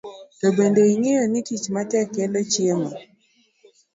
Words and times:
To 0.39 0.47
bende 0.57 0.81
ing'eyo 0.93 1.23
ni 1.27 1.39
tich 1.47 1.65
matek 1.73 2.07
kelo 2.15 2.39
chiemo? 2.51 2.89